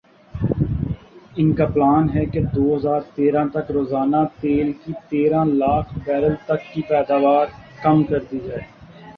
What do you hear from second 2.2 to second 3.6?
کہ دو ہزار تیرہ